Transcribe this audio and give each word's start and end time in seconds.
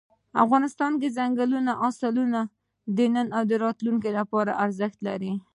افغانستان 0.43 0.91
کې 1.01 1.07
دځنګل 1.09 1.51
حاصلات 1.81 2.47
د 2.97 2.99
نن 3.13 3.27
او 3.37 3.43
راتلونکي 3.65 4.09
لپاره 4.19 4.51
ارزښت 4.65 4.99
لري. 5.07 5.33